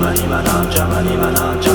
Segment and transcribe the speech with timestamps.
[0.00, 1.69] 邪魔にはな邪魔にはな